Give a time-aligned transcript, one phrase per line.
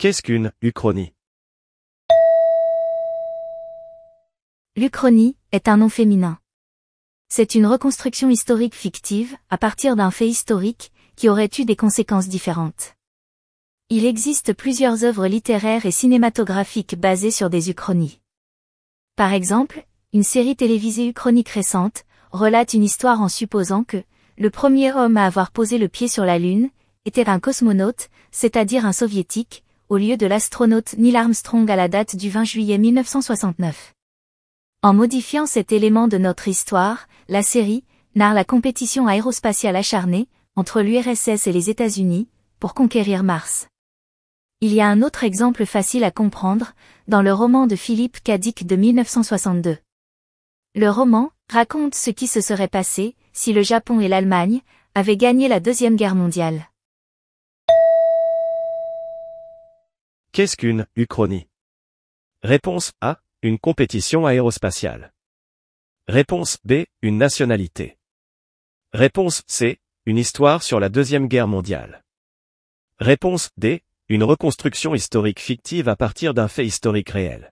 [0.00, 1.12] Qu'est-ce qu'une uchronie?
[4.74, 6.38] L'Uchronie est un nom féminin.
[7.28, 12.28] C'est une reconstruction historique fictive, à partir d'un fait historique, qui aurait eu des conséquences
[12.28, 12.94] différentes.
[13.90, 18.20] Il existe plusieurs œuvres littéraires et cinématographiques basées sur des uchronies.
[19.16, 24.02] Par exemple, une série télévisée uchronique récente, relate une histoire en supposant que,
[24.38, 26.70] le premier homme à avoir posé le pied sur la Lune,
[27.04, 32.14] était un cosmonaute, c'est-à-dire un soviétique, au lieu de l'astronaute Neil Armstrong à la date
[32.14, 33.92] du 20 juillet 1969.
[34.82, 37.82] En modifiant cet élément de notre histoire, la série
[38.14, 42.28] narre la compétition aérospatiale acharnée entre l'URSS et les États-Unis
[42.60, 43.66] pour conquérir Mars.
[44.60, 46.72] Il y a un autre exemple facile à comprendre,
[47.08, 49.76] dans le roman de Philippe Cadic de 1962.
[50.76, 54.60] Le roman raconte ce qui se serait passé si le Japon et l'Allemagne
[54.94, 56.69] avaient gagné la Deuxième Guerre mondiale.
[60.32, 61.48] Qu'est-ce qu'une uchronie?
[62.44, 63.20] Réponse A.
[63.42, 65.12] Une compétition aérospatiale.
[66.06, 66.84] Réponse B.
[67.02, 67.98] Une nationalité.
[68.92, 69.80] Réponse C.
[70.06, 72.04] Une histoire sur la Deuxième Guerre mondiale.
[73.00, 73.82] Réponse D.
[74.08, 77.50] Une reconstruction historique fictive à partir d'un fait historique réel.